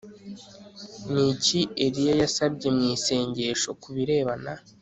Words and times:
ni 1.11 1.21
iki 1.33 1.59
eliya 1.85 2.13
yasabye 2.21 2.67
mu 2.75 2.83
isengesho 2.95 3.69
ku 3.81 3.87
birebana 3.95 4.51